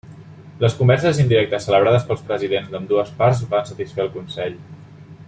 [0.63, 4.57] Les converses indirectes celebrades pels presidents d'ambdues parts van satisfer el Consell.